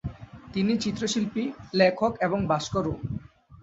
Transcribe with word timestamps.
তিনি 0.53 0.73
চিত্রশিল্পী, 0.77 1.43
লেখক 1.73 2.11
এবং 2.21 2.39
ভাস্করও। 2.47 2.93